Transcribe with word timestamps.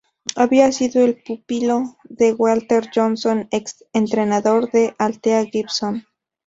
Había 0.35 0.71
sido 0.71 1.05
el 1.05 1.21
pupilo 1.21 1.95
de 2.05 2.33
Walter 2.33 2.89
Johnson, 2.91 3.47
ex-entrenador 3.51 4.71
de 4.71 4.95
Althea 4.97 5.45
Gibson. 5.45 6.07